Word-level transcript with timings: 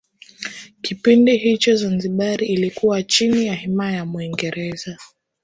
Kipindi 0.81 1.37
hicho 1.37 1.75
Zanzibar 1.75 2.43
ilikuwa 2.43 3.03
chini 3.03 3.45
ya 3.45 3.55
himaya 3.55 3.95
ya 3.97 4.05
muingereza 4.05 4.97